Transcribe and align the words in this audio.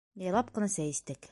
Яйлап 0.21 0.49
ҡына 0.55 0.71
сәй 0.77 0.95
эстек. 0.95 1.29